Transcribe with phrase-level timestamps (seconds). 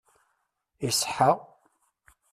[0.87, 1.31] Iṣeḥḥa!